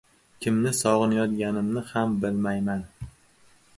[0.45, 2.83] Kimni sog‘inayotganimni ham bilmayman.